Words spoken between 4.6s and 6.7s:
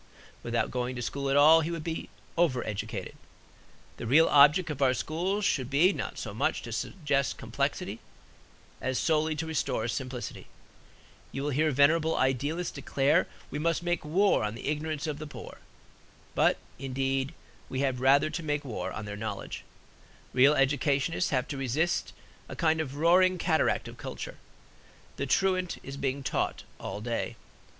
of our schools should be not so much